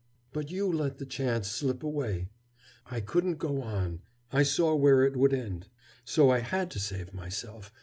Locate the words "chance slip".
1.05-1.83